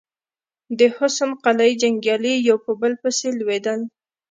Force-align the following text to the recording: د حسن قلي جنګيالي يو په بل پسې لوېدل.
د 0.79 0.81
حسن 0.97 1.29
قلي 1.43 1.71
جنګيالي 1.81 2.33
يو 2.47 2.57
په 2.65 2.71
بل 2.81 2.93
پسې 3.01 3.27
لوېدل. 3.39 3.79